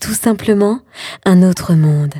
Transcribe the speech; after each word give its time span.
Tout 0.00 0.14
simplement 0.14 0.80
un 1.24 1.42
autre 1.42 1.74
monde. 1.74 2.14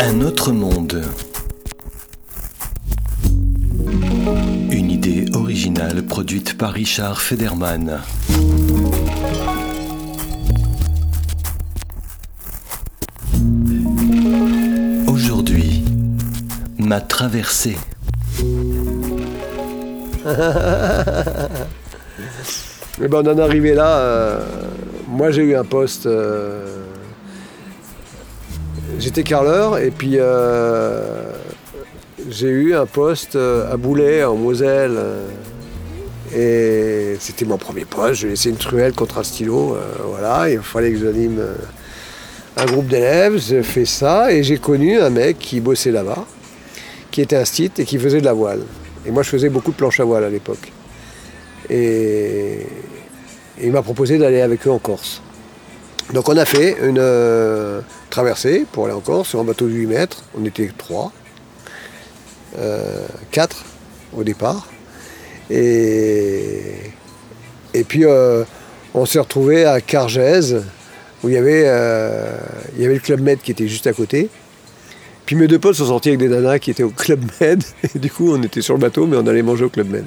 Un 0.00 0.20
autre 0.20 0.52
monde. 0.52 1.02
Une 4.70 4.90
idée 4.90 5.26
originale 5.34 6.04
produite 6.06 6.56
par 6.58 6.72
Richard 6.72 7.20
Federman. 7.20 8.00
Ma 16.94 17.00
traversée. 17.00 17.76
Eh 23.02 23.08
ben, 23.08 23.18
on 23.24 23.26
en 23.26 23.36
est 23.36 23.40
arrivé 23.40 23.74
là. 23.74 23.98
euh, 23.98 24.38
moi, 25.08 25.32
j'ai 25.32 25.42
eu 25.42 25.56
un 25.56 25.64
poste. 25.64 26.06
euh, 26.06 26.64
J'étais 29.00 29.24
carleur 29.24 29.78
et 29.78 29.90
puis 29.90 30.18
euh, 30.20 31.32
j'ai 32.30 32.46
eu 32.46 32.76
un 32.76 32.86
poste 32.86 33.34
à 33.34 33.76
Boulet, 33.76 34.22
en 34.22 34.36
Moselle. 34.36 34.96
et 36.32 37.16
c'était 37.18 37.44
mon 37.44 37.58
premier 37.58 37.86
poste. 37.86 38.20
J'ai 38.20 38.28
laissé 38.28 38.50
une 38.50 38.56
truelle 38.56 38.92
contre 38.92 39.18
un 39.18 39.24
stylo. 39.24 39.76
voilà, 40.04 40.48
il 40.48 40.60
fallait 40.60 40.92
que 40.92 40.98
j'anime 40.98 41.42
un 42.56 42.66
groupe 42.66 42.86
d'élèves. 42.86 43.42
J'ai 43.44 43.64
fait 43.64 43.84
ça 43.84 44.30
et 44.30 44.44
j'ai 44.44 44.58
connu 44.58 45.00
un 45.00 45.10
mec 45.10 45.40
qui 45.40 45.58
bossait 45.58 45.90
là-bas, 45.90 46.24
qui 47.14 47.20
était 47.20 47.36
un 47.36 47.44
stit 47.44 47.70
et 47.78 47.84
qui 47.84 47.96
faisait 47.96 48.18
de 48.18 48.24
la 48.24 48.32
voile. 48.32 48.62
Et 49.06 49.12
moi, 49.12 49.22
je 49.22 49.28
faisais 49.28 49.48
beaucoup 49.48 49.70
de 49.70 49.76
planches 49.76 50.00
à 50.00 50.04
voile 50.04 50.24
à 50.24 50.30
l'époque. 50.30 50.72
Et, 51.70 52.66
il 53.62 53.70
m'a 53.70 53.82
proposé 53.82 54.18
d'aller 54.18 54.40
avec 54.40 54.66
eux 54.66 54.72
en 54.72 54.80
Corse. 54.80 55.22
Donc 56.12 56.28
on 56.28 56.36
a 56.36 56.44
fait 56.44 56.76
une 56.82 56.98
euh, 56.98 57.82
traversée 58.10 58.66
pour 58.72 58.86
aller 58.86 58.94
en 58.94 59.00
Corse 59.00 59.28
sur 59.28 59.38
un 59.38 59.44
bateau 59.44 59.66
de 59.68 59.74
8 59.74 59.86
mètres. 59.86 60.24
On 60.36 60.44
était 60.44 60.68
trois, 60.76 61.12
euh, 62.58 63.06
quatre 63.30 63.64
au 64.12 64.24
départ. 64.24 64.66
Et, 65.50 66.74
et 67.74 67.84
puis 67.84 68.04
euh, 68.04 68.42
on 68.92 69.06
s'est 69.06 69.20
retrouvé 69.20 69.64
à 69.64 69.80
Cargèse 69.80 70.64
où 71.22 71.28
il 71.28 71.34
y, 71.34 71.38
avait, 71.38 71.62
euh, 71.66 72.36
il 72.74 72.82
y 72.82 72.84
avait 72.84 72.94
le 72.94 73.00
Club 73.00 73.20
Med 73.20 73.38
qui 73.40 73.52
était 73.52 73.68
juste 73.68 73.86
à 73.86 73.92
côté. 73.92 74.30
Puis 75.26 75.36
mes 75.36 75.46
deux 75.46 75.58
potes 75.58 75.76
sont 75.76 75.86
sortis 75.86 76.10
avec 76.10 76.20
des 76.20 76.28
nanas 76.28 76.58
qui 76.58 76.70
étaient 76.70 76.82
au 76.82 76.90
Club 76.90 77.20
Med. 77.40 77.62
Et 77.94 77.98
du 77.98 78.10
coup 78.10 78.32
on 78.32 78.42
était 78.42 78.62
sur 78.62 78.74
le 78.74 78.80
bateau 78.80 79.06
mais 79.06 79.16
on 79.16 79.26
allait 79.26 79.42
manger 79.42 79.64
au 79.64 79.70
Club 79.70 79.90
Med. 79.90 80.06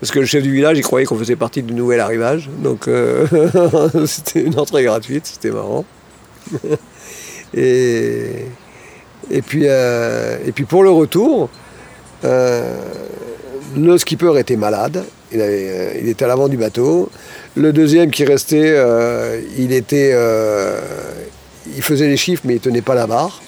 Parce 0.00 0.12
que 0.12 0.18
le 0.18 0.26
chef 0.26 0.42
du 0.42 0.52
village, 0.52 0.78
il 0.78 0.82
croyait 0.82 1.04
qu'on 1.04 1.18
faisait 1.18 1.36
partie 1.36 1.62
du 1.62 1.74
nouvel 1.74 2.00
arrivage. 2.00 2.48
Donc 2.58 2.88
euh, 2.88 3.26
c'était 4.06 4.40
une 4.40 4.58
entrée 4.58 4.84
gratuite, 4.84 5.26
c'était 5.26 5.50
marrant. 5.50 5.84
et, 7.54 8.46
et, 9.30 9.42
puis, 9.42 9.64
euh, 9.64 10.38
et 10.46 10.52
puis 10.52 10.64
pour 10.64 10.82
le 10.82 10.90
retour, 10.90 11.50
euh, 12.24 12.78
le 13.76 13.98
skipper 13.98 14.38
était 14.38 14.56
malade. 14.56 15.04
Il, 15.32 15.40
il 16.02 16.08
était 16.08 16.24
à 16.24 16.28
l'avant 16.28 16.48
du 16.48 16.56
bateau. 16.56 17.10
Le 17.54 17.72
deuxième 17.72 18.10
qui 18.10 18.24
restait, 18.24 18.76
il 19.58 19.72
était, 19.72 20.14
il 21.76 21.82
faisait 21.82 22.08
les 22.08 22.16
chiffres, 22.16 22.42
mais 22.46 22.54
il 22.54 22.60
tenait 22.60 22.82
pas 22.82 22.94
la 22.94 23.06
barre. 23.06 23.40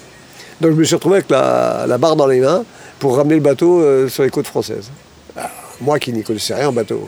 Donc 0.63 0.71
je 0.71 0.77
me 0.77 0.83
suis 0.85 0.95
retrouvé 0.95 1.17
avec 1.17 1.29
la, 1.29 1.83
la 1.85 1.97
barre 1.97 2.15
dans 2.15 2.25
les 2.25 2.39
mains 2.39 2.63
pour 2.97 3.17
ramener 3.17 3.35
le 3.35 3.41
bateau 3.41 3.81
euh, 3.81 4.07
sur 4.07 4.23
les 4.23 4.29
côtes 4.29 4.47
françaises. 4.47 4.89
Alors, 5.35 5.49
moi 5.81 5.99
qui 5.99 6.13
n'y 6.13 6.23
connaissais 6.23 6.55
rien 6.55 6.69
en 6.69 6.71
bateau. 6.71 7.05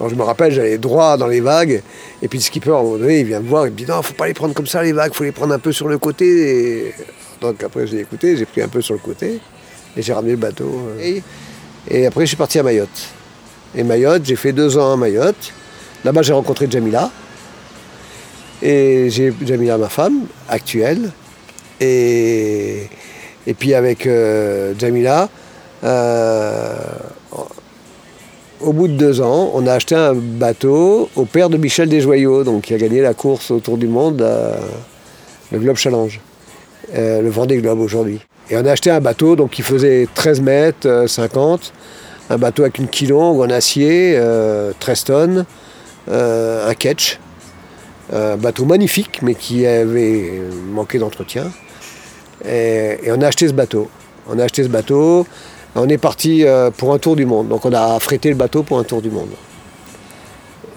Alors 0.00 0.10
je 0.10 0.16
me 0.16 0.24
rappelle, 0.24 0.50
j'allais 0.52 0.76
droit 0.76 1.16
dans 1.16 1.28
les 1.28 1.40
vagues, 1.40 1.84
et 2.20 2.26
puis 2.26 2.40
le 2.40 2.42
skipper, 2.42 2.70
à 2.70 2.74
un 2.74 2.82
moment 2.82 2.96
donné, 2.96 3.20
il 3.20 3.26
vient 3.26 3.38
me 3.38 3.48
voir, 3.48 3.68
il 3.68 3.70
me 3.70 3.76
dit 3.76 3.86
non, 3.86 4.02
faut 4.02 4.14
pas 4.14 4.26
les 4.26 4.34
prendre 4.34 4.54
comme 4.54 4.66
ça 4.66 4.82
les 4.82 4.92
vagues, 4.92 5.14
faut 5.14 5.22
les 5.22 5.30
prendre 5.30 5.54
un 5.54 5.60
peu 5.60 5.70
sur 5.70 5.86
le 5.86 5.98
côté. 5.98 6.26
Et... 6.26 6.94
Donc 7.40 7.62
après 7.62 7.86
j'ai 7.86 8.00
écouté, 8.00 8.36
j'ai 8.36 8.44
pris 8.44 8.60
un 8.60 8.66
peu 8.66 8.82
sur 8.82 8.94
le 8.94 9.00
côté, 9.00 9.38
et 9.96 10.02
j'ai 10.02 10.12
ramené 10.12 10.32
le 10.32 10.38
bateau. 10.38 10.64
euh. 10.98 11.00
Et, 11.00 11.22
et 11.88 12.06
après 12.06 12.22
je 12.22 12.30
suis 12.30 12.36
parti 12.36 12.58
à 12.58 12.64
Mayotte. 12.64 13.08
Et 13.76 13.84
Mayotte, 13.84 14.24
j'ai 14.24 14.34
fait 14.34 14.52
deux 14.52 14.76
ans 14.78 14.94
à 14.94 14.96
Mayotte. 14.96 15.52
Là-bas 16.04 16.22
j'ai 16.22 16.32
rencontré 16.32 16.66
Jamila. 16.68 17.08
Et 18.60 19.10
j'ai 19.10 19.32
Jamila, 19.46 19.78
ma 19.78 19.88
femme, 19.88 20.26
actuelle. 20.48 21.12
Et, 21.80 22.88
puis 23.58 23.74
avec 23.74 24.06
euh, 24.06 24.74
Jamila, 24.78 25.28
euh, 25.82 26.76
au 28.60 28.72
bout 28.72 28.88
de 28.88 28.94
deux 28.94 29.20
ans, 29.20 29.50
on 29.54 29.66
a 29.66 29.72
acheté 29.74 29.94
un 29.94 30.14
bateau 30.14 31.08
au 31.16 31.24
père 31.24 31.50
de 31.50 31.56
Michel 31.56 31.88
Desjoyaux, 31.88 32.44
donc 32.44 32.62
qui 32.62 32.74
a 32.74 32.78
gagné 32.78 33.00
la 33.00 33.14
course 33.14 33.50
autour 33.50 33.76
du 33.76 33.88
monde, 33.88 34.22
euh, 34.22 34.56
le 35.52 35.58
Globe 35.58 35.76
Challenge, 35.76 36.20
le 36.94 37.28
Vendée 37.28 37.58
Globe 37.58 37.80
aujourd'hui. 37.80 38.20
Et 38.50 38.56
on 38.56 38.66
a 38.66 38.72
acheté 38.72 38.90
un 38.90 39.00
bateau 39.00 39.36
donc, 39.36 39.50
qui 39.50 39.62
faisait 39.62 40.06
13 40.14 40.40
mètres 40.42 40.88
euh, 40.88 41.06
50, 41.06 41.72
un 42.28 42.36
bateau 42.36 42.62
avec 42.62 42.78
une 42.78 42.88
quilongue 42.88 43.40
en 43.40 43.48
acier, 43.50 44.14
euh, 44.16 44.72
13 44.80 45.04
tonnes, 45.04 45.44
un 46.10 46.74
ketch, 46.74 47.18
un 48.14 48.36
bateau 48.36 48.64
magnifique 48.64 49.20
mais 49.22 49.34
qui 49.34 49.66
avait 49.66 50.40
manqué 50.72 50.98
d'entretien. 50.98 51.50
Et, 52.46 52.98
on 53.08 53.20
a 53.20 53.26
acheté 53.26 53.48
ce 53.48 53.52
bateau. 53.52 53.88
On 54.28 54.38
a 54.38 54.44
acheté 54.44 54.62
ce 54.62 54.68
bateau. 54.68 55.26
On 55.74 55.88
est 55.88 55.98
parti 55.98 56.44
euh, 56.44 56.70
pour 56.70 56.92
un 56.92 56.98
tour 56.98 57.16
du 57.16 57.26
monde. 57.26 57.48
Donc 57.48 57.64
on 57.64 57.72
a 57.72 57.94
affrété 57.94 58.28
le 58.28 58.36
bateau 58.36 58.62
pour 58.62 58.78
un 58.78 58.84
tour 58.84 59.02
du 59.02 59.10
monde. 59.10 59.30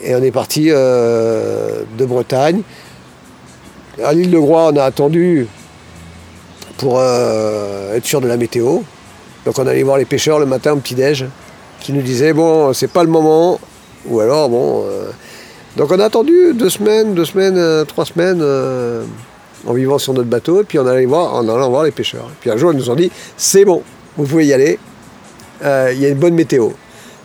Et 0.02 0.16
on 0.16 0.22
est 0.22 0.32
parti 0.32 0.68
euh, 0.70 1.84
de 1.98 2.06
Bretagne. 2.06 2.62
À 4.04 4.14
l'île 4.14 4.32
de 4.32 4.38
Groix, 4.38 4.70
on 4.72 4.78
a 4.78 4.84
attendu 4.84 5.48
pour 6.78 7.00
euh, 7.00 7.96
être 7.96 8.06
sûr 8.06 8.22
de 8.22 8.28
la 8.28 8.38
météo. 8.38 8.80
Donc 9.46 9.58
on 9.58 9.66
allait 9.66 9.84
voir 9.84 9.98
les 9.98 10.06
pêcheurs 10.06 10.40
le 10.40 10.46
matin 10.46 10.74
au 10.74 10.78
petit-déj 10.78 11.26
qui 11.80 11.94
nous 11.94 12.02
disaient 12.02 12.34
bon, 12.34 12.74
c'est 12.74 12.92
pas 12.92 13.04
le 13.04 13.10
moment. 13.10 13.60
Ou 14.08 14.20
alors, 14.20 14.50
bon. 14.50 14.86
Donc 15.78 15.92
on 15.92 16.00
a 16.00 16.06
attendu 16.06 16.54
deux 16.56 16.70
semaines, 16.72 17.14
deux 17.14 17.26
semaines, 17.26 17.58
euh, 17.58 17.86
trois 17.86 18.06
semaines 18.06 18.40
euh, 18.42 19.04
en 19.66 19.74
vivant 19.74 20.00
sur 20.00 20.14
notre 20.14 20.28
bateau. 20.28 20.62
Et 20.62 20.64
puis 20.64 20.80
on 20.80 20.88
allait 20.88 21.06
voir, 21.06 21.36
en 21.36 21.48
allant 21.48 21.70
voir 21.70 21.84
les 21.84 21.92
pêcheurs. 21.92 22.26
Et 22.32 22.36
puis 22.42 22.50
un 22.50 22.58
jour, 22.58 22.74
ils 22.74 22.78
nous 22.78 22.90
ont 22.90 22.96
dit 22.96 23.12
c'est 23.38 23.64
bon, 23.64 23.84
vous 24.18 24.26
pouvez 24.26 24.48
y 24.48 24.54
aller. 24.54 24.80
Euh, 25.64 25.92
Il 25.94 26.02
y 26.02 26.06
a 26.06 26.10
une 26.10 26.18
bonne 26.18 26.34
météo. 26.34 26.70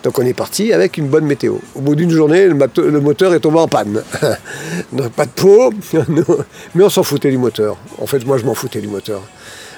Donc 0.03 0.19
on 0.19 0.23
est 0.23 0.35
parti 0.35 0.73
avec 0.73 0.99
une 0.99 1.07
bonne 1.07 1.25
météo. 1.25 1.55
Au 1.75 1.81
bout 1.81 1.95
d'une 1.95 2.11
journée, 2.11 2.47
le 2.47 3.01
moteur 3.01 3.33
est 3.35 3.41
tombé 3.41 3.59
en 3.61 3.69
panne. 3.69 4.03
Donc 4.93 5.13
pas 5.13 5.27
de 5.27 5.31
peau, 5.31 5.73
mais 6.75 6.85
on 6.85 6.91
s'en 6.91 7.05
foutait 7.05 7.31
du 7.31 7.39
moteur. 7.39 7.77
En 7.99 8.07
fait, 8.07 8.27
moi 8.27 8.37
je 8.37 8.45
m'en 8.45 8.55
foutais 8.55 8.81
du 8.81 8.89
moteur. 8.89 9.23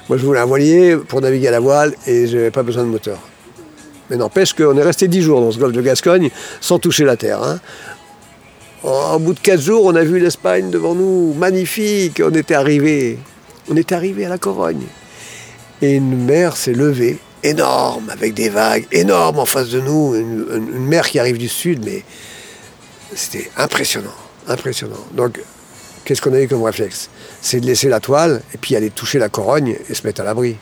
Moi 0.08 0.18
je 0.18 0.24
voulais 0.24 0.40
un 0.40 0.46
voilier 0.46 0.96
pour 0.96 1.20
naviguer 1.20 1.48
à 1.48 1.52
la 1.52 1.60
voile 1.60 1.94
et 2.06 2.26
je 2.26 2.36
n'avais 2.36 2.50
pas 2.50 2.62
besoin 2.62 2.82
de 2.84 2.88
moteur. 2.88 3.18
Mais 4.10 4.16
n'empêche 4.16 4.52
qu'on 4.52 4.76
est 4.76 4.82
resté 4.82 5.08
dix 5.08 5.22
jours 5.22 5.40
dans 5.40 5.50
ce 5.50 5.58
golfe 5.58 5.72
de 5.74 5.80
Gascogne 5.80 6.30
sans 6.60 6.78
toucher 6.78 7.04
la 7.04 7.16
terre. 7.16 7.42
hein. 7.42 7.60
Au 8.84 9.18
bout 9.18 9.32
de 9.32 9.40
quatre 9.40 9.60
jours, 9.62 9.84
on 9.86 9.94
a 9.94 10.04
vu 10.04 10.18
l'Espagne 10.18 10.70
devant 10.70 10.94
nous, 10.94 11.32
magnifique. 11.34 12.20
On 12.22 12.30
était 12.34 12.54
arrivé, 12.54 13.18
on 13.70 13.76
était 13.76 13.94
arrivé 13.94 14.26
à 14.26 14.28
la 14.28 14.36
Corogne. 14.38 14.82
Et 15.80 15.92
une 15.94 16.24
mer 16.24 16.54
s'est 16.56 16.74
levée, 16.74 17.18
énorme, 17.42 18.10
avec 18.10 18.34
des 18.34 18.50
vagues 18.50 18.86
énormes 18.92 19.38
en 19.38 19.46
face 19.46 19.70
de 19.70 19.80
nous, 19.80 20.14
une, 20.14 20.46
une- 20.54 20.68
une 20.76 20.86
mer 20.86 21.08
qui 21.08 21.18
arrive 21.18 21.38
du 21.38 21.48
sud, 21.48 21.82
mais 21.84 22.02
c'était 23.14 23.50
impressionnant, 23.56 24.14
impressionnant. 24.48 25.04
Donc, 25.12 25.40
qu'est-ce 26.04 26.20
qu'on 26.20 26.34
a 26.34 26.40
eu 26.40 26.48
comme 26.48 26.62
réflexe? 26.62 27.08
C'est 27.40 27.60
de 27.60 27.66
laisser 27.66 27.88
la 27.88 28.00
toile 28.00 28.42
et 28.54 28.58
puis 28.58 28.76
aller 28.76 28.90
toucher 28.90 29.18
la 29.18 29.30
Corogne 29.30 29.76
et 29.88 29.94
se 29.94 30.06
mettre 30.06 30.20
à 30.20 30.24
l'abri. 30.24 30.56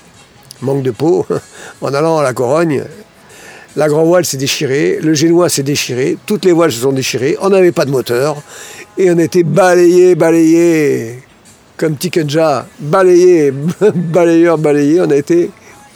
Manque 0.60 0.82
de 0.84 0.92
peau, 0.92 1.26
en 1.80 1.92
allant 1.92 2.18
à 2.18 2.22
la 2.22 2.32
Corogne, 2.34 2.84
la 3.76 3.88
grand 3.88 4.04
voile 4.04 4.24
s'est 4.24 4.36
déchirée, 4.36 4.98
le 5.02 5.14
génois 5.14 5.48
s'est 5.48 5.62
déchiré, 5.62 6.16
toutes 6.26 6.44
les 6.44 6.52
voiles 6.52 6.72
se 6.72 6.80
sont 6.80 6.92
déchirées, 6.92 7.36
on 7.40 7.48
n'avait 7.48 7.72
pas 7.72 7.84
de 7.84 7.90
moteur, 7.90 8.42
et 8.98 9.10
on 9.10 9.18
était 9.18 9.42
balayé, 9.42 10.14
balayé, 10.14 11.22
comme 11.76 11.96
Tikenja, 11.96 12.66
balayé, 12.78 13.52
balayeur, 13.94 14.58
balayé, 14.58 15.00
on 15.00 15.10
a 15.10 15.16
été 15.16 15.50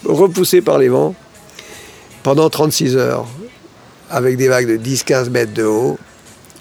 repoussé 0.05 0.61
par 0.61 0.79
les 0.79 0.89
vents 0.89 1.13
pendant 2.23 2.49
36 2.49 2.97
heures, 2.97 3.27
avec 4.09 4.37
des 4.37 4.47
vagues 4.47 4.67
de 4.67 4.77
10-15 4.77 5.29
mètres 5.29 5.53
de 5.53 5.63
haut, 5.63 5.97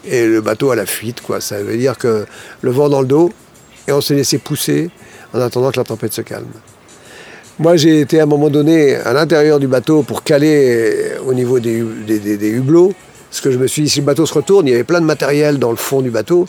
et 0.04 0.26
le 0.26 0.40
bateau 0.40 0.70
à 0.70 0.76
la 0.76 0.86
fuite, 0.86 1.20
quoi. 1.20 1.40
Ça 1.40 1.60
veut 1.62 1.76
dire 1.76 1.98
que 1.98 2.26
le 2.60 2.70
vent 2.70 2.88
dans 2.88 3.00
le 3.00 3.06
dos, 3.06 3.32
et 3.88 3.92
on 3.92 4.00
s'est 4.00 4.14
laissé 4.14 4.38
pousser 4.38 4.90
en 5.32 5.40
attendant 5.40 5.70
que 5.70 5.78
la 5.78 5.84
tempête 5.84 6.12
se 6.12 6.22
calme. 6.22 6.46
Moi, 7.58 7.76
j'ai 7.76 8.00
été 8.00 8.20
à 8.20 8.24
un 8.24 8.26
moment 8.26 8.50
donné 8.50 8.96
à 8.96 9.12
l'intérieur 9.14 9.58
du 9.58 9.66
bateau 9.66 10.02
pour 10.02 10.22
caler 10.22 11.12
au 11.26 11.32
niveau 11.32 11.58
des, 11.58 11.78
hu- 11.78 12.04
des- 12.06 12.18
des- 12.18 12.36
des 12.36 12.50
hublots. 12.50 12.92
Parce 13.30 13.40
que 13.40 13.50
je 13.50 13.58
me 13.58 13.66
suis 13.66 13.82
dit, 13.82 13.88
si 13.88 14.00
le 14.00 14.04
bateau 14.06 14.26
se 14.26 14.34
retourne, 14.34 14.66
il 14.66 14.70
y 14.72 14.74
avait 14.74 14.84
plein 14.84 15.00
de 15.00 15.06
matériel 15.06 15.58
dans 15.58 15.70
le 15.70 15.76
fond 15.76 16.02
du 16.02 16.10
bateau. 16.10 16.46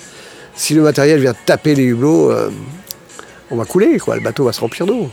si 0.56 0.74
le 0.74 0.82
matériel 0.82 1.20
vient 1.22 1.36
taper 1.46 1.76
les 1.76 1.84
hublots, 1.84 2.32
euh, 2.32 2.50
on 3.52 3.56
va 3.58 3.66
couler, 3.66 4.00
quoi. 4.00 4.16
le 4.16 4.22
bateau 4.22 4.44
va 4.44 4.52
se 4.54 4.60
remplir 4.60 4.86
d'eau. 4.88 5.08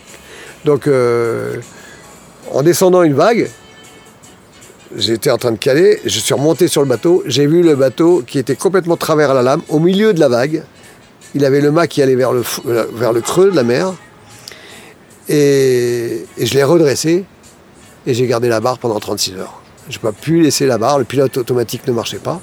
Donc 0.64 0.86
euh, 0.86 1.56
en 2.50 2.62
descendant 2.62 3.02
une 3.02 3.12
vague, 3.12 3.50
j'étais 4.96 5.30
en 5.30 5.36
train 5.36 5.52
de 5.52 5.58
caler, 5.58 6.00
je 6.06 6.18
suis 6.18 6.32
remonté 6.32 6.66
sur 6.66 6.80
le 6.80 6.88
bateau, 6.88 7.22
j'ai 7.26 7.46
vu 7.46 7.62
le 7.62 7.76
bateau 7.76 8.22
qui 8.26 8.38
était 8.38 8.56
complètement 8.56 8.96
travers 8.96 9.30
à 9.32 9.34
la 9.34 9.42
lame, 9.42 9.60
au 9.68 9.78
milieu 9.80 10.14
de 10.14 10.20
la 10.20 10.28
vague. 10.28 10.62
Il 11.34 11.44
avait 11.44 11.60
le 11.60 11.70
mât 11.70 11.88
qui 11.88 12.00
allait 12.00 12.14
vers 12.16 12.32
le 12.32 13.20
creux 13.20 13.50
de 13.50 13.56
la 13.56 13.64
mer. 13.64 13.92
Et, 15.28 16.26
je 16.38 16.54
l'ai 16.54 16.64
redressé 16.64 17.24
et 18.06 18.14
j'ai 18.14 18.26
gardé 18.26 18.48
la 18.48 18.60
barre 18.60 18.78
pendant 18.78 18.98
36 19.00 19.34
heures. 19.34 19.60
Je 19.88 19.96
n'ai 19.96 20.02
pas 20.02 20.12
pu 20.12 20.40
laisser 20.40 20.66
la 20.66 20.78
barre, 20.78 20.98
le 20.98 21.04
pilote 21.04 21.36
automatique 21.36 21.86
ne 21.86 21.92
marchait 21.92 22.18
pas. 22.18 22.40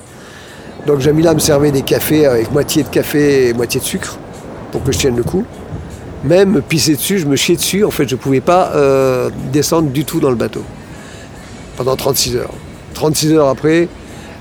Donc 0.88 1.00
Jamila 1.00 1.34
me 1.34 1.40
servait 1.40 1.72
des 1.72 1.84
cafés 1.84 2.26
avec 2.26 2.52
moitié 2.52 2.84
de 2.84 2.90
café 2.90 3.50
et 3.50 3.54
moitié 3.54 3.80
de 3.80 3.86
sucre 3.86 4.18
pour 4.72 4.84
que 4.84 4.92
je 4.92 4.98
tienne 4.98 5.16
le 5.16 5.24
coup. 5.24 5.46
Même 6.24 6.62
pisser 6.62 6.96
dessus, 6.96 7.20
je 7.20 7.26
me 7.26 7.36
chiais 7.36 7.56
dessus, 7.56 7.84
en 7.84 7.92
fait 7.92 8.08
je 8.08 8.16
ne 8.16 8.20
pouvais 8.20 8.42
pas 8.42 8.72
euh, 8.76 9.30
descendre 9.52 9.90
du 9.90 10.06
tout 10.06 10.20
dans 10.20 10.30
le 10.30 10.36
bateau. 10.36 10.64
Pendant 11.78 11.96
36 11.96 12.36
heures. 12.36 12.54
36 12.94 13.34
heures 13.34 13.48
après, 13.48 13.88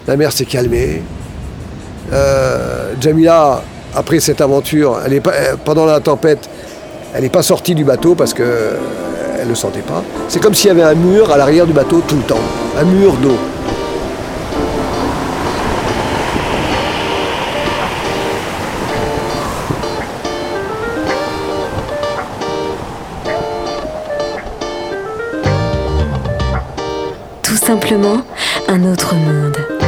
la 0.07 0.17
mer 0.17 0.33
s'est 0.33 0.45
calmée. 0.45 1.03
Euh, 2.13 2.95
Jamila, 3.01 3.63
après 3.95 4.21
cette 4.21 4.41
aventure, 4.41 5.01
elle 5.05 5.15
est 5.15 5.27
euh, 5.27 5.57
pendant 5.65 5.87
la 5.87 6.01
tempête, 6.01 6.49
elle 7.15 7.23
n'est 7.23 7.29
pas 7.29 7.43
sortie 7.43 7.75
du 7.75 7.85
bateau 7.85 8.15
parce 8.15 8.35
qu'elle 8.35 8.47
ne 9.45 9.49
le 9.49 9.55
sentait 9.55 9.81
pas. 9.81 10.03
C'est 10.29 10.41
comme 10.41 10.55
s'il 10.55 10.69
y 10.69 10.71
avait 10.71 10.83
un 10.83 10.95
mur 10.95 11.31
à 11.31 11.37
l'arrière 11.37 11.67
du 11.67 11.73
bateau 11.73 12.03
tout 12.07 12.17
le 12.17 12.23
temps, 12.23 12.39
un 12.79 12.85
mur 12.85 13.15
d'eau. 13.15 13.37
Tout 27.43 27.57
simplement 27.57 28.23
un 28.69 28.85
autre 28.85 29.15
monde. 29.15 29.80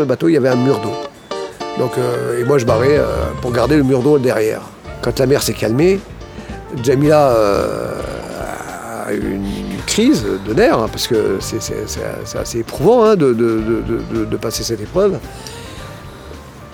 Le 0.00 0.06
bateau, 0.06 0.28
il 0.28 0.32
y 0.32 0.36
avait 0.36 0.48
un 0.48 0.56
mur 0.56 0.80
d'eau. 0.80 0.92
Donc, 1.78 1.92
euh, 1.98 2.40
et 2.40 2.44
moi, 2.44 2.58
je 2.58 2.64
barrais 2.64 2.98
euh, 2.98 3.04
pour 3.40 3.52
garder 3.52 3.76
le 3.76 3.82
mur 3.82 4.00
d'eau 4.00 4.18
derrière. 4.18 4.62
Quand 5.02 5.18
la 5.18 5.26
mer 5.26 5.42
s'est 5.42 5.54
calmée, 5.54 6.00
Jamila 6.82 7.30
euh, 7.30 7.92
a 9.06 9.12
eu 9.12 9.34
une 9.34 9.82
crise 9.86 10.24
de 10.46 10.54
nerfs, 10.54 10.78
hein, 10.78 10.88
parce 10.90 11.06
que 11.06 11.38
c'est 11.40 12.38
assez 12.38 12.58
éprouvant 12.58 13.04
hein, 13.04 13.16
de, 13.16 14.36
passer 14.40 14.62
cette 14.62 14.80
épreuve. 14.80 15.18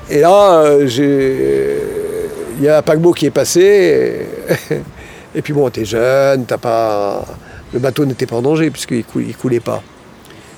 Et 0.08 0.20
là, 0.20 0.76
il 0.78 2.62
y 2.62 2.68
a 2.68 2.78
un 2.78 2.82
paquebot 2.82 3.12
qui 3.12 3.26
est 3.26 3.30
passé. 3.30 4.26
Et, 5.34 5.42
puis 5.42 5.52
bon, 5.52 5.70
t'es 5.70 5.84
jeune, 5.84 6.44
t'as 6.44 6.58
pas, 6.58 7.24
le 7.72 7.78
bateau 7.78 8.04
n'était 8.04 8.26
pas 8.26 8.36
en 8.36 8.42
danger 8.42 8.70
puisqu'il 8.70 9.04
il 9.16 9.36
coulait 9.36 9.60
pas. 9.60 9.80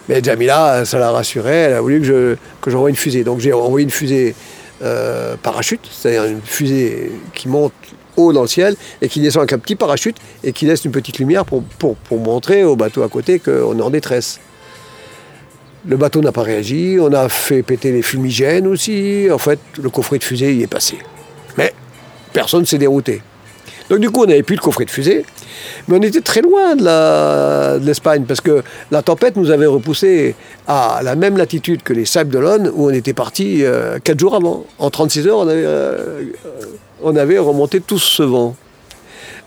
Mais 0.08 0.22
Jamila, 0.22 0.84
ça 0.84 0.98
la 0.98 1.10
rassurait, 1.10 1.54
elle 1.54 1.74
a 1.74 1.80
voulu 1.80 2.00
que 2.00 2.06
je 2.06 2.36
que 2.60 2.70
j'envoie 2.70 2.90
une 2.90 2.96
fusée. 2.96 3.24
Donc 3.24 3.40
j'ai 3.40 3.52
envoyé 3.52 3.84
une 3.84 3.90
fusée 3.90 4.34
euh, 4.82 5.36
parachute, 5.40 5.80
c'est-à-dire 5.90 6.24
une 6.24 6.42
fusée 6.42 7.12
qui 7.34 7.48
monte 7.48 7.72
haut 8.16 8.32
dans 8.32 8.42
le 8.42 8.48
ciel 8.48 8.74
et 9.00 9.08
qui 9.08 9.20
descend 9.20 9.42
avec 9.42 9.52
un 9.52 9.58
petit 9.58 9.76
parachute 9.76 10.16
et 10.44 10.52
qui 10.52 10.66
laisse 10.66 10.84
une 10.84 10.90
petite 10.90 11.18
lumière 11.18 11.44
pour, 11.44 11.62
pour, 11.78 11.96
pour 11.96 12.18
montrer 12.18 12.64
au 12.64 12.76
bateau 12.76 13.02
à 13.02 13.08
côté 13.08 13.38
qu'on 13.38 13.78
est 13.78 13.82
en 13.82 13.90
détresse. 13.90 14.40
Le 15.86 15.96
bateau 15.96 16.20
n'a 16.20 16.30
pas 16.30 16.42
réagi, 16.42 16.98
on 17.00 17.12
a 17.12 17.28
fait 17.28 17.62
péter 17.62 17.90
les 17.90 18.02
fumigènes 18.02 18.66
aussi. 18.66 19.28
En 19.32 19.38
fait, 19.38 19.58
le 19.82 19.90
coffret 19.90 20.18
de 20.18 20.24
fusée 20.24 20.54
y 20.54 20.62
est 20.62 20.68
passé. 20.68 20.98
Mais 21.56 21.72
personne 22.32 22.60
ne 22.60 22.66
s'est 22.66 22.78
dérouté. 22.78 23.22
Donc 23.92 24.00
du 24.00 24.08
coup, 24.08 24.22
on 24.22 24.26
n'avait 24.26 24.42
plus 24.42 24.56
de 24.56 24.62
coffret 24.62 24.86
de 24.86 24.90
fusée, 24.90 25.22
mais 25.86 25.98
on 25.98 26.00
était 26.00 26.22
très 26.22 26.40
loin 26.40 26.76
de 26.76 27.84
l'Espagne, 27.84 28.24
parce 28.26 28.40
que 28.40 28.62
la 28.90 29.02
tempête 29.02 29.36
nous 29.36 29.50
avait 29.50 29.66
repoussé 29.66 30.34
à 30.66 31.02
la 31.04 31.14
même 31.14 31.36
latitude 31.36 31.82
que 31.82 31.92
les 31.92 32.06
Sables 32.06 32.30
d'Olonne, 32.30 32.72
où 32.74 32.86
on 32.86 32.90
était 32.90 33.12
parti 33.12 33.62
euh, 33.62 33.98
quatre 34.02 34.18
jours 34.18 34.34
avant. 34.34 34.64
En 34.78 34.88
36 34.88 35.26
heures, 35.26 35.36
on 35.40 35.46
avait, 35.46 35.66
euh, 35.66 36.22
on 37.02 37.14
avait 37.16 37.38
remonté 37.38 37.82
tout 37.82 37.98
ce 37.98 38.22
vent. 38.22 38.56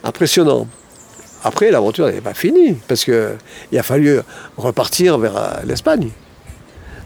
Impressionnant. 0.04 0.68
Après, 1.44 1.72
l'aventure 1.72 2.06
n'était 2.06 2.22
pas 2.22 2.36
finie, 2.36 2.78
parce 2.88 3.04
qu'il 3.04 3.16
a 3.76 3.84
fallu 3.84 4.20
repartir 4.58 5.18
vers 5.18 5.38
euh, 5.38 5.50
l'Espagne. 5.66 6.10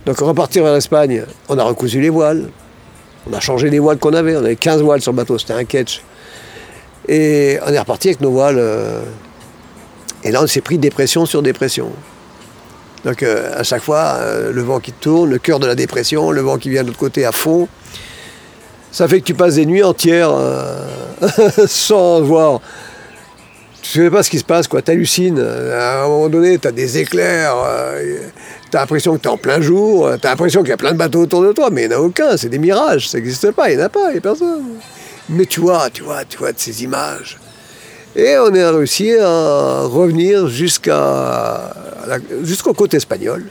Donc 0.05 0.17
repartir 0.17 0.65
vers 0.65 0.73
l'Espagne, 0.73 1.23
on 1.47 1.57
a 1.57 1.63
recousu 1.63 2.01
les 2.01 2.09
voiles, 2.09 2.49
on 3.31 3.33
a 3.33 3.39
changé 3.39 3.69
les 3.69 3.79
voiles 3.79 3.97
qu'on 3.97 4.13
avait, 4.13 4.35
on 4.35 4.39
avait 4.39 4.57
15 4.57 4.81
voiles 4.81 5.01
sur 5.01 5.13
le 5.13 5.15
bateau, 5.15 5.37
c'était 5.37 5.53
un 5.53 5.63
catch. 5.63 6.01
Et 7.09 7.57
on 7.65 7.73
est 7.73 7.79
reparti 7.79 8.09
avec 8.09 8.21
nos 8.21 8.29
voiles. 8.29 8.59
euh, 8.59 9.01
et 10.23 10.31
là, 10.31 10.43
on 10.43 10.47
s'est 10.47 10.61
pris 10.61 10.77
dépression 10.77 11.25
sur 11.25 11.41
dépression. 11.41 11.91
Donc, 13.03 13.23
euh, 13.23 13.51
à 13.57 13.63
chaque 13.63 13.81
fois, 13.81 14.17
euh, 14.19 14.51
le 14.51 14.61
vent 14.61 14.79
qui 14.79 14.91
tourne, 14.91 15.29
le 15.29 15.39
cœur 15.39 15.59
de 15.59 15.65
la 15.65 15.73
dépression, 15.73 16.29
le 16.29 16.41
vent 16.41 16.57
qui 16.57 16.69
vient 16.69 16.83
de 16.83 16.87
l'autre 16.87 16.99
côté 16.99 17.25
à 17.25 17.31
fond. 17.31 17.67
Ça 18.91 19.07
fait 19.07 19.21
que 19.21 19.25
tu 19.25 19.33
passes 19.33 19.55
des 19.55 19.65
nuits 19.65 19.81
entières 19.81 20.31
sans 21.67 22.21
voir. 22.21 22.61
Tu 23.81 23.99
ne 23.99 24.03
sais 24.05 24.11
pas 24.11 24.21
ce 24.21 24.29
qui 24.29 24.37
se 24.37 24.43
passe, 24.43 24.67
quoi. 24.67 24.83
Tu. 24.83 24.91
À 24.91 26.03
un 26.03 26.07
moment 26.07 26.29
donné, 26.29 26.59
tu 26.59 26.67
as 26.67 26.71
des 26.71 26.99
éclairs. 26.99 27.55
tu 28.69 28.77
as 28.77 28.81
l'impression 28.81 29.15
que 29.15 29.21
tu 29.21 29.27
es 29.27 29.31
en 29.31 29.37
plein 29.37 29.61
jour. 29.61 30.11
Tu 30.21 30.27
as 30.27 30.31
l'impression 30.31 30.61
qu'il 30.61 30.69
y 30.69 30.73
a 30.73 30.77
plein 30.77 30.91
de 30.91 30.97
bateaux 30.97 31.21
autour 31.21 31.41
de 31.41 31.53
toi, 31.53 31.69
mais 31.71 31.83
il 31.83 31.89
n'y 31.89 31.95
en 31.95 31.99
a 31.99 32.01
aucun. 32.01 32.37
C'est 32.37 32.49
des 32.49 32.59
mirages. 32.59 33.09
Ça 33.09 33.17
n'existe 33.17 33.51
pas. 33.51 33.71
Il 33.71 33.77
n'y 33.77 33.83
en 33.83 33.85
a 33.85 33.89
pas. 33.89 34.09
Il 34.09 34.13
n'y 34.13 34.17
a 34.17 34.21
personne. 34.21 34.63
Mais 35.29 35.45
tu 35.45 35.59
vois, 35.59 35.89
tu 35.89 36.03
vois, 36.03 36.25
tu 36.25 36.37
vois 36.37 36.51
de 36.51 36.59
ces 36.59 36.83
images. 36.83 37.37
Et 38.15 38.35
on 38.37 38.53
a 38.55 38.71
réussi 38.71 39.11
à 39.15 39.83
revenir 39.83 40.47
jusqu'à 40.47 41.73
la- 42.07 42.17
jusqu'au 42.43 42.73
côte 42.73 42.93
espagnol. 42.95 43.45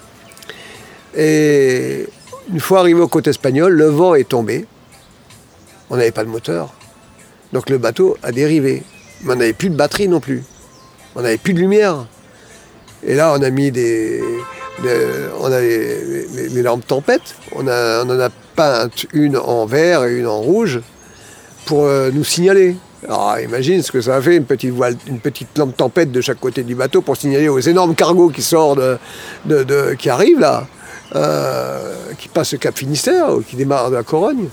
Et 1.16 2.06
une 2.52 2.60
fois 2.60 2.80
arrivé 2.80 3.00
au 3.00 3.08
côte 3.08 3.28
espagnol, 3.28 3.72
le 3.72 3.86
vent 3.86 4.14
est 4.14 4.28
tombé. 4.28 4.66
On 5.90 5.96
n'avait 5.96 6.10
pas 6.10 6.24
de 6.24 6.28
moteur. 6.28 6.74
Donc 7.52 7.70
le 7.70 7.78
bateau 7.78 8.16
a 8.22 8.32
dérivé. 8.32 8.82
Mais 9.22 9.32
on 9.32 9.36
n'avait 9.36 9.52
plus 9.52 9.70
de 9.70 9.76
batterie 9.76 10.08
non 10.08 10.20
plus. 10.20 10.42
On 11.14 11.22
n'avait 11.22 11.38
plus 11.38 11.54
de 11.54 11.60
lumière. 11.60 12.06
Et 13.06 13.14
là, 13.14 13.32
on 13.38 13.42
a 13.42 13.50
mis 13.50 13.70
des. 13.70 14.20
on 15.40 15.44
a 15.52 15.60
les, 15.60 16.26
les- 16.48 16.62
lampes 16.62 16.86
tempête. 16.86 17.36
On, 17.54 17.66
on 17.66 18.10
en 18.10 18.20
a 18.20 18.28
peint 18.56 18.90
une 19.12 19.36
en 19.36 19.66
vert 19.66 20.04
et 20.04 20.18
une 20.18 20.26
en 20.26 20.40
rouge 20.40 20.80
pour 21.68 21.84
euh, 21.84 22.10
nous 22.10 22.24
signaler. 22.24 22.76
Imagine 23.44 23.82
ce 23.82 23.92
que 23.92 24.00
ça 24.00 24.16
a 24.16 24.22
fait, 24.22 24.36
une 24.36 24.46
petite, 24.46 25.58
lampe 25.58 25.76
tempête 25.76 26.10
de 26.10 26.22
chaque 26.22 26.40
côté 26.40 26.62
du 26.62 26.74
bateau 26.74 27.02
pour 27.02 27.16
signaler 27.16 27.48
aux 27.48 27.60
énormes 27.60 27.94
cargos 27.94 28.30
qui 28.30 28.40
sortent, 28.42 28.80
de, 29.44 29.94
qui 29.98 30.08
arrivent 30.08 30.40
là, 30.40 30.66
euh, 31.14 31.94
qui 32.18 32.28
passent 32.28 32.52
le 32.52 32.58
Cap 32.58 32.76
Finistère 32.76 33.34
ou 33.34 33.42
qui 33.42 33.54
démarrent 33.54 33.90
de 33.90 33.96
la 33.96 34.02
Corogne. 34.02 34.48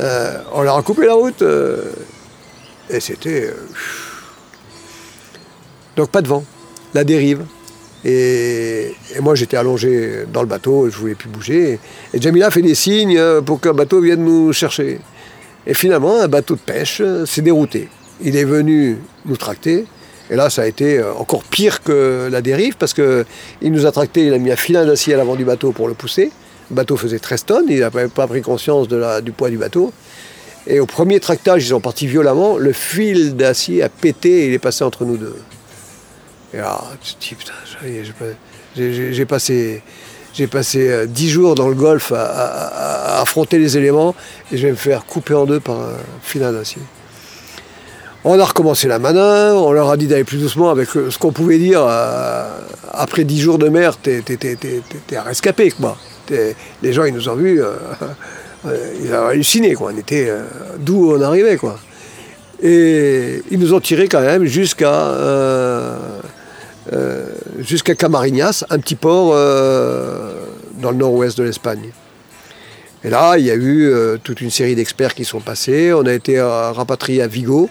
Euh, 0.00 0.38
on 0.52 0.62
leur 0.62 0.78
a 0.78 0.82
coupé 0.82 1.06
la 1.06 1.14
route 1.14 1.42
et 2.88 3.00
c'était... 3.00 3.52
donc 5.96 6.08
pas 6.08 6.22
de 6.22 6.28
vent, 6.28 6.44
la 6.94 7.02
dérive. 7.02 7.44
Et, 8.04 8.94
et 9.16 9.20
moi 9.20 9.34
j'étais 9.34 9.56
allongé 9.56 10.24
dans 10.32 10.42
le 10.42 10.48
bateau, 10.48 10.88
je 10.88 10.94
ne 10.96 11.00
voulais 11.00 11.14
plus 11.16 11.28
bouger. 11.28 11.80
Et 12.12 12.20
Jamila 12.20 12.50
fait 12.52 12.62
des 12.62 12.76
signes 12.76 13.20
pour 13.44 13.60
qu'un 13.60 13.72
bateau 13.74 14.00
vienne 14.00 14.24
nous 14.24 14.52
chercher. 14.52 15.00
Et 15.66 15.74
finalement, 15.74 16.20
un 16.20 16.28
bateau 16.28 16.54
de 16.54 16.60
pêche 16.60 17.00
euh, 17.00 17.26
s'est 17.26 17.42
dérouté. 17.42 17.88
Il 18.20 18.36
est 18.36 18.44
venu 18.44 18.98
nous 19.24 19.36
tracter. 19.36 19.86
Et 20.30 20.36
là, 20.36 20.50
ça 20.50 20.62
a 20.62 20.66
été 20.66 20.98
euh, 20.98 21.14
encore 21.14 21.44
pire 21.44 21.82
que 21.82 22.28
la 22.30 22.42
dérive 22.42 22.76
parce 22.76 22.94
qu'il 22.94 23.24
nous 23.62 23.86
a 23.86 23.92
tracté, 23.92 24.26
il 24.26 24.34
a 24.34 24.38
mis 24.38 24.52
un 24.52 24.56
filin 24.56 24.84
d'acier 24.84 25.14
à 25.14 25.16
l'avant 25.16 25.36
du 25.36 25.44
bateau 25.44 25.72
pour 25.72 25.88
le 25.88 25.94
pousser. 25.94 26.30
Le 26.70 26.76
bateau 26.76 26.96
faisait 26.96 27.18
13 27.18 27.44
tonnes, 27.44 27.66
il 27.68 27.80
n'avait 27.80 28.08
pas 28.08 28.26
pris 28.26 28.42
conscience 28.42 28.88
du 28.88 29.32
poids 29.32 29.50
du 29.50 29.58
bateau. 29.58 29.92
Et 30.66 30.80
au 30.80 30.86
premier 30.86 31.20
tractage, 31.20 31.64
ils 31.64 31.68
sont 31.68 31.80
partis 31.80 32.06
violemment, 32.06 32.56
le 32.56 32.72
fil 32.72 33.36
d'acier 33.36 33.82
a 33.82 33.90
pété 33.90 34.44
et 34.44 34.46
il 34.46 34.54
est 34.54 34.58
passé 34.58 34.82
entre 34.82 35.04
nous 35.04 35.18
deux. 35.18 35.36
Et 36.54 36.58
là, 36.58 36.82
tu 37.02 37.14
te 37.14 37.20
dis, 37.20 37.34
putain, 37.34 37.52
j'ai 38.74 39.26
passé, 39.26 39.82
j'ai 40.34 40.46
passé 40.46 41.06
10 41.06 41.30
jours 41.30 41.54
dans 41.54 41.68
le 41.68 41.74
golfe 41.74 42.12
à, 42.12 43.20
affronter 43.20 43.58
les 43.58 43.78
éléments 43.78 44.14
et 44.52 44.56
je 44.56 44.66
vais 44.66 44.72
me 44.72 44.76
faire 44.76 45.06
couper 45.06 45.34
en 45.34 45.46
deux 45.46 45.60
par 45.60 45.76
un 45.76 45.96
filin 46.22 46.52
d'acier. 46.52 46.82
On 48.24 48.38
a 48.40 48.44
recommencé 48.44 48.88
la 48.88 48.98
manœuvre, 48.98 49.66
on 49.66 49.72
leur 49.72 49.90
a 49.90 49.96
dit 49.96 50.06
d'aller 50.06 50.24
plus 50.24 50.38
doucement 50.38 50.70
avec 50.70 50.88
ce 50.88 51.16
qu'on 51.18 51.32
pouvait 51.32 51.58
dire. 51.58 51.84
Euh, 51.86 52.48
après 52.92 53.24
10 53.24 53.40
jours 53.40 53.58
de 53.58 53.68
mer, 53.68 53.98
t'es 53.98 54.22
rescapé, 55.18 55.70
quoi. 55.70 55.96
Les 56.30 56.92
gens, 56.92 57.04
ils 57.04 57.14
nous 57.14 57.28
ont 57.28 57.34
vus. 57.34 57.62
Euh, 57.62 57.74
euh, 58.66 58.94
ils 59.02 59.12
ont 59.12 59.26
halluciné, 59.26 59.74
quoi. 59.74 59.92
On 59.94 59.98
était 59.98 60.28
euh, 60.28 60.42
d'où 60.78 61.12
on 61.12 61.20
arrivait, 61.20 61.56
quoi. 61.56 61.78
Et 62.62 63.42
ils 63.50 63.58
nous 63.58 63.74
ont 63.74 63.80
tiré 63.80 64.08
quand 64.08 64.20
même 64.20 64.44
jusqu'à 64.44 64.90
euh, 64.92 65.98
jusqu'à 67.58 67.94
Camarignas, 67.94 68.64
un 68.70 68.78
petit 68.78 68.94
port 68.94 69.32
dans 70.80 70.90
le 70.90 70.96
nord-ouest 70.96 71.38
de 71.38 71.44
l'Espagne. 71.44 71.90
Et 73.02 73.10
là, 73.10 73.36
il 73.38 73.44
y 73.44 73.50
a 73.50 73.54
eu 73.54 73.92
toute 74.22 74.40
une 74.40 74.50
série 74.50 74.74
d'experts 74.74 75.14
qui 75.14 75.24
sont 75.24 75.40
passés. 75.40 75.92
On 75.92 76.06
a 76.06 76.12
été 76.12 76.40
rapatriés 76.40 77.22
à 77.22 77.26
Vigo. 77.26 77.68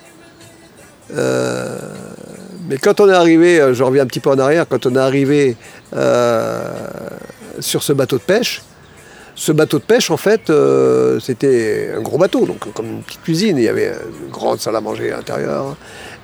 mais 2.70 2.78
quand 2.82 3.00
on 3.00 3.10
est 3.10 3.14
arrivé, 3.14 3.74
je 3.74 3.84
reviens 3.84 4.04
un 4.04 4.08
petit 4.08 4.20
peu 4.20 4.30
en 4.30 4.40
arrière, 4.40 4.66
quand 4.68 4.86
on 4.86 4.96
est 4.96 5.00
arrivé 5.00 5.58
sur 7.60 7.84
ce 7.84 7.94
bateau 7.94 8.18
de 8.18 8.24
pêche, 8.24 8.62
ce 9.36 9.52
bateau 9.52 9.80
de 9.80 9.84
pêche, 9.84 10.12
en 10.12 10.18
fait, 10.18 10.50
euh, 10.50 11.20
c'était 11.20 11.90
un 11.98 12.02
gros 12.02 12.18
bateau, 12.18 12.46
donc 12.46 12.72
comme 12.74 12.86
une 12.86 13.02
petite 13.02 13.24
cuisine. 13.24 13.58
Il 13.58 13.64
y 13.64 13.68
avait 13.68 13.92
une 14.24 14.32
grande 14.32 14.60
salle 14.60 14.76
à 14.76 14.82
manger 14.82 15.12
à 15.12 15.18
l'intérieur. 15.18 15.76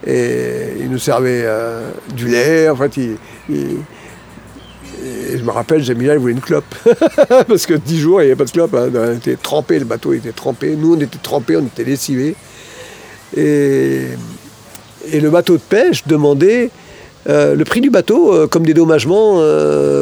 Et 0.06 0.74
il 0.80 0.90
nous 0.90 1.00
servait 1.00 1.42
euh, 1.44 1.90
du 2.16 2.28
lait. 2.28 2.70
En 2.70 2.76
fait, 2.76 2.98
il, 2.98 3.18
et 3.52 5.38
je 5.38 5.44
me 5.44 5.50
rappelle, 5.50 5.82
Jamila, 5.82 6.14
il 6.14 6.20
voulait 6.20 6.34
une 6.34 6.42
clope. 6.42 6.76
Parce 7.48 7.66
que 7.66 7.74
dix 7.74 8.00
jours, 8.00 8.22
il 8.22 8.26
n'y 8.26 8.32
avait 8.32 8.38
pas 8.38 8.46
de 8.46 8.52
clope. 8.52 8.76
Hein. 8.76 8.90
On 8.94 9.16
était 9.16 9.38
trempé, 9.38 9.80
le 9.80 9.86
bateau 9.86 10.14
était 10.14 10.32
trempé. 10.32 10.76
Nous, 10.76 10.96
on 10.96 11.00
était 11.00 11.18
trempés, 11.18 11.58
on 11.58 11.66
était 11.66 11.84
lessivés. 11.84 12.36
Et, 13.36 14.04
et 15.12 15.20
le 15.20 15.30
bateau 15.32 15.54
de 15.54 15.62
pêche 15.62 16.06
demandait 16.06 16.70
euh, 17.28 17.56
le 17.56 17.66
prix 17.66 17.82
du 17.82 17.90
bateau 17.90 18.48
comme 18.50 18.66
dédommagement 18.66 19.42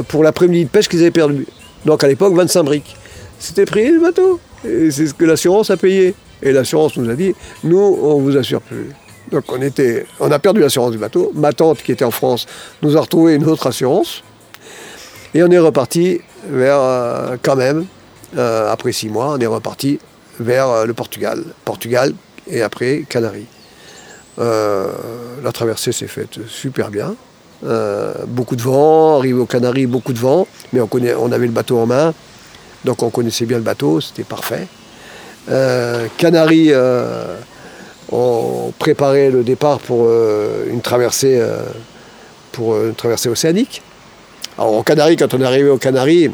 pour 0.10 0.24
l'après-midi 0.24 0.66
de 0.66 0.70
pêche 0.70 0.90
qu'ils 0.90 1.00
avaient 1.00 1.12
perdu. 1.12 1.46
Donc 1.86 2.03
à 2.03 2.07
l'époque, 2.07 2.34
25 2.34 2.63
briques. 2.63 2.96
C'était 3.39 3.62
le 3.62 3.67
prix 3.67 3.91
du 3.91 4.00
bateau. 4.00 4.39
C'est 4.63 5.07
ce 5.07 5.13
que 5.13 5.25
l'assurance 5.25 5.69
a 5.69 5.77
payé. 5.77 6.15
Et 6.41 6.51
l'assurance 6.51 6.98
nous 6.98 7.10
a 7.10 7.15
dit, 7.15 7.34
nous, 7.63 7.79
on 7.79 8.19
vous 8.19 8.38
assure 8.38 8.62
plus. 8.62 8.89
Donc 9.31 9.43
on, 9.50 9.62
était, 9.62 10.05
on 10.19 10.31
a 10.31 10.39
perdu 10.39 10.62
l'assurance 10.62 10.91
du 10.91 10.98
bateau. 10.98 11.31
Ma 11.36 11.53
tante, 11.53 11.81
qui 11.81 11.91
était 11.91 12.05
en 12.05 12.12
France, 12.12 12.46
nous 12.81 12.96
a 12.98 13.01
retrouvé 13.01 13.36
une 13.36 13.46
autre 13.46 13.67
assurance. 13.67 14.24
Et 15.34 15.43
on 15.43 15.51
est 15.51 15.60
reparti 15.60 16.22
vers, 16.50 16.79
euh, 16.79 17.36
quand 17.41 17.55
même, 17.55 17.86
euh, 18.38 18.72
après 18.72 18.91
six 18.91 19.10
mois, 19.10 19.34
on 19.34 19.39
est 19.39 19.48
reparti 19.48 20.00
vers 20.39 20.69
euh, 20.69 20.86
le 20.86 20.93
Portugal. 20.93 21.43
Portugal 21.65 22.13
et 22.48 22.62
après 22.62 23.03
Canaries. 23.10 23.48
la 24.38 25.51
traversée 25.51 25.91
s'est 25.91 26.07
faite 26.07 26.39
super 26.48 26.89
bien. 26.89 27.15
Euh, 27.66 28.14
beaucoup 28.28 28.56
de 28.56 28.62
vent, 28.62 29.18
arrivé 29.18 29.40
aux 29.40 29.46
Canaries, 29.46 29.88
beaucoup 29.88 30.14
de 30.14 30.20
vent, 30.20 30.48
mais 30.74 30.80
on, 30.82 31.32
avait 31.32 31.48
le 31.48 31.52
bateau 31.52 31.80
en 31.80 31.88
main, 31.88 32.14
donc 32.86 33.02
on 33.02 33.10
connaissait 33.10 33.46
bien 33.46 33.58
le 33.58 33.64
bateau, 33.64 34.00
c'était 34.00 34.24
parfait. 34.24 34.68
Euh, 35.50 36.06
Canaries, 36.18 36.72
euh, 36.72 37.36
on 38.12 38.72
préparait 38.78 39.32
le 39.32 39.44
départ 39.44 39.80
pour 39.80 40.08
une 40.70 40.82
traversée, 40.82 41.42
océanique. 43.26 43.82
Alors 44.58 44.74
aux 44.74 44.84
Canaries, 44.84 45.16
quand 45.16 45.34
on 45.34 45.42
est 45.42 45.46
arrivé 45.46 45.70
aux 45.70 45.78
Canaries, 45.78 46.30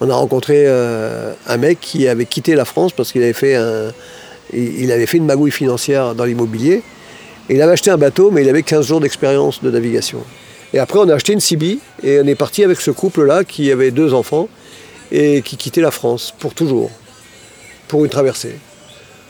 on 0.00 0.10
a 0.10 0.14
rencontré 0.14 0.66
un 0.68 1.56
mec 1.56 1.80
qui 1.80 2.06
avait 2.06 2.26
quitté 2.26 2.54
la 2.54 2.64
France 2.64 2.92
parce 2.92 3.10
qu'il 3.10 3.22
avait 3.22 3.32
fait 3.32 3.56
une 4.52 5.26
magouille 5.26 5.50
financière 5.50 6.14
dans 6.14 6.24
l'immobilier. 6.24 6.82
Il 7.48 7.62
avait 7.62 7.72
acheté 7.72 7.90
un 7.90 7.96
bateau, 7.96 8.30
mais 8.30 8.42
il 8.42 8.48
avait 8.48 8.62
15 8.62 8.86
jours 8.86 9.00
d'expérience 9.00 9.62
de 9.62 9.70
navigation. 9.70 10.22
Et 10.74 10.78
après, 10.78 10.98
on 10.98 11.08
a 11.08 11.14
acheté 11.14 11.32
une 11.32 11.40
CB 11.40 11.78
et 12.02 12.20
on 12.20 12.26
est 12.26 12.34
parti 12.34 12.62
avec 12.62 12.80
ce 12.80 12.90
couple-là 12.90 13.44
qui 13.44 13.72
avait 13.72 13.90
deux 13.90 14.12
enfants 14.12 14.48
et 15.10 15.42
qui 15.42 15.56
quittait 15.56 15.80
la 15.80 15.90
France 15.90 16.34
pour 16.38 16.54
toujours, 16.54 16.90
pour 17.88 18.04
une 18.04 18.10
traversée. 18.10 18.56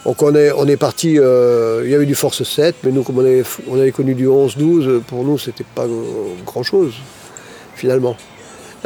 Donc 0.04 0.23
on 0.23 0.35
est, 0.35 0.52
on 0.52 0.66
est 0.66 0.76
parti, 0.76 1.18
euh, 1.18 1.83
il 1.85 1.90
y 1.90 1.95
avait 1.95 2.07
du 2.07 2.14
Force 2.14 2.42
7, 2.42 2.76
mais 2.83 2.92
nous, 2.92 3.02
comme 3.02 3.18
on 3.18 3.25
avait, 3.25 3.42
on 3.68 3.78
avait 3.78 3.92
connu 3.92 4.14
du 4.14 4.26
11-12, 4.26 5.00
pour 5.00 5.25
nous, 5.25 5.38
c'était 5.38 5.64
pas 5.75 5.87
grand-chose, 6.47 6.95
finalement. 7.76 8.16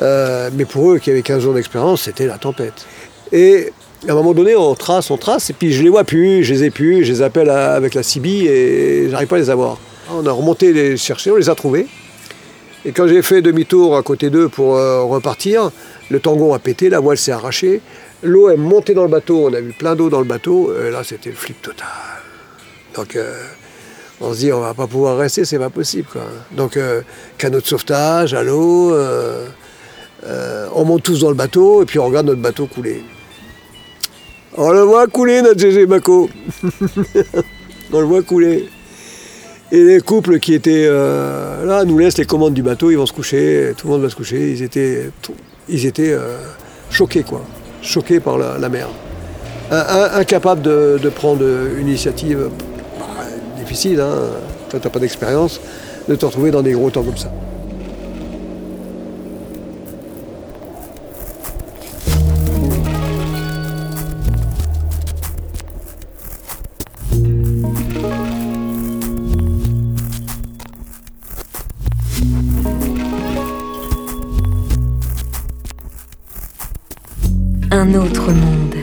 Euh, 0.01 0.51
mais 0.55 0.65
pour 0.65 0.91
eux, 0.91 0.99
qui 0.99 1.11
avaient 1.11 1.23
15 1.23 1.43
jours 1.43 1.55
d'expérience, 1.55 2.03
c'était 2.03 2.27
la 2.27 2.39
tempête. 2.39 2.87
Et 3.31 3.73
à 4.09 4.13
un 4.13 4.15
moment 4.15 4.33
donné, 4.33 4.57
on 4.57 4.75
trace, 4.75 5.11
on 5.11 5.17
trace, 5.17 5.51
et 5.51 5.53
puis 5.53 5.73
je 5.73 5.83
les 5.83 5.91
vois 5.91 6.05
plus, 6.05 6.43
je 6.45 6.55
les 6.55 6.65
ai 6.65 6.71
plus, 6.71 7.05
je 7.05 7.13
les 7.13 7.23
appelle 7.23 7.51
avec 7.51 7.95
la 7.95 8.03
CB 8.03 8.29
et 8.29 9.11
j'arrive 9.11 9.29
pas 9.29 9.37
à 9.37 9.41
les 9.41 9.51
avoir. 9.51 9.79
On 10.11 10.27
a 10.27 10.33
remonté 10.33 10.73
les 10.73 10.97
chercher, 10.97 11.31
on 11.31 11.37
les 11.37 11.49
a 11.49 11.55
trouvés. 11.55 11.87
Et 12.85 12.93
quand 12.93 13.07
j'ai 13.07 13.23
fait 13.23 13.43
demi-tour 13.43 13.97
à 13.97 14.03
côté 14.03 14.29
d'eux 14.29 14.49
pour 14.49 14.77
euh, 14.77 15.03
repartir, 15.05 15.71
le 16.11 16.19
tangon 16.19 16.53
a 16.53 16.59
pété, 16.59 16.89
la 16.89 16.99
voile 16.99 17.17
s'est 17.17 17.31
arrachée, 17.31 17.81
l'eau 18.23 18.51
est 18.51 18.57
montée 18.57 18.93
dans 18.93 19.05
le 19.05 19.09
bateau, 19.09 19.47
on 19.49 19.55
a 19.55 19.61
vu 19.61 19.73
plein 19.73 19.95
d'eau 19.95 20.11
dans 20.11 20.19
le 20.19 20.25
bateau, 20.25 20.73
et 20.77 20.91
là 20.91 21.05
c'était 21.05 21.31
le 21.31 21.37
flip 21.37 21.63
total. 21.63 21.87
Donc 22.97 23.15
euh, 23.15 23.41
on 24.21 24.33
se 24.35 24.39
dit 24.41 24.53
on 24.53 24.61
va 24.61 24.75
pas 24.75 24.89
pouvoir 24.89 25.17
rester, 25.17 25.45
c'est 25.45 25.59
pas 25.59 25.71
possible. 25.71 26.09
Donc 26.51 26.77
euh, 26.77 27.03
canot 27.39 27.61
de 27.61 27.67
sauvetage, 27.67 28.35
à 28.35 28.43
l'eau, 28.43 28.97
on 30.75 30.85
monte 30.85 31.05
tous 31.05 31.21
dans 31.21 31.29
le 31.29 31.37
bateau 31.37 31.83
et 31.83 31.87
puis 31.87 32.01
on 32.01 32.07
regarde 32.07 32.27
notre 32.27 32.43
bateau 32.43 32.67
couler. 32.67 33.03
On 34.57 34.71
le 34.71 34.83
voit 34.83 35.07
couler 35.07 35.41
notre 35.41 35.59
GG 35.59 35.87
Baco. 35.87 36.29
on 37.93 38.01
le 38.01 38.07
voit 38.07 38.23
couler. 38.23 38.69
Et 39.75 39.83
les 39.83 40.03
couples 40.03 40.39
qui 40.39 40.53
étaient 40.53 40.85
euh, 40.87 41.65
là 41.65 41.87
nous 41.87 41.99
laissent 41.99 42.19
les 42.19 42.27
commandes 42.27 42.53
du 42.53 42.63
bateau, 42.63 42.91
ils 42.91 42.99
vont 42.99 43.07
se 43.07 43.13
coucher, 43.15 43.73
tout 43.75 43.87
le 43.87 43.95
monde 43.95 44.03
va 44.03 44.11
se 44.11 44.15
coucher. 44.15 44.51
Ils 44.51 44.63
étaient, 44.63 46.13
euh, 46.13 46.37
choqués, 46.91 47.23
quoi. 47.23 47.41
Choqués 47.81 48.21
par 48.21 48.37
la, 48.37 48.69
mer. 48.69 48.89
incapables 49.71 50.61
de, 50.61 51.09
prendre 51.09 51.43
une 51.43 51.89
initiative 51.89 52.51
bah, 52.99 53.07
difficile, 53.59 53.99
hein. 54.01 54.15
toi 54.69 54.79
t'as 54.79 54.91
pas 54.91 54.99
d'expérience, 54.99 55.59
de 56.07 56.17
te 56.17 56.27
retrouver 56.27 56.51
dans 56.51 56.63
des 56.63 56.73
gros 56.73 56.91
temps 56.91 57.03
comme 57.03 57.17
ça. 57.17 57.33
Un 77.83 77.95
autre 77.95 78.31
monde. 78.31 78.77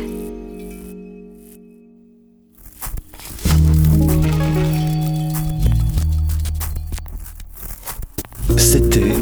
C'était 8.57 9.15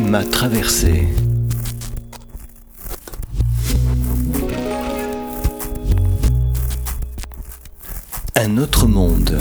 ma 0.00 0.24
traversée. 0.24 1.06
Un 8.34 8.58
autre 8.58 8.88
monde. 8.88 9.38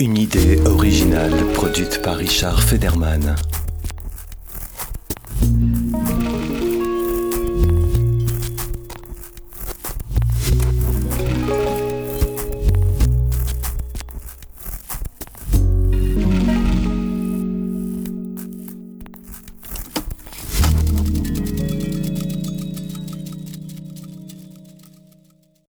Une 0.00 0.16
idée 0.16 0.60
originale 0.64 1.36
produite 1.54 2.02
par 2.02 2.16
Richard 2.16 2.60
Federman. 2.60 3.36